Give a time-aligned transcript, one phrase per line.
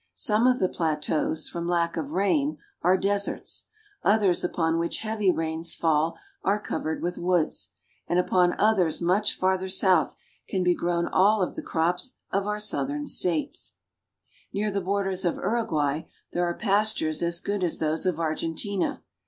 [0.15, 3.65] Some of the plateaus, from lack of rain, are deserts,
[4.01, 7.71] others upon which heavy rains fall are covered with woods,
[8.07, 10.15] and upon others much farther south
[10.49, 13.75] can be grown all the crops of our Southern States.
[13.75, 14.13] SOUTHERN
[14.53, 14.53] BRAZIL.
[14.55, 16.01] 25 I Near the borders of Uruguay
[16.33, 19.03] there are pastures as good as those of Argentina.